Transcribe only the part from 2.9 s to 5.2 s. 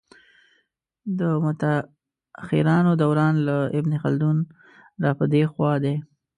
دوران له ابن خلدون را